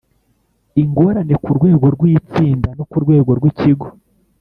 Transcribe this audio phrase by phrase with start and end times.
[0.81, 3.87] ingorane ku rwego rw itsinda no ku rwego rw ikigo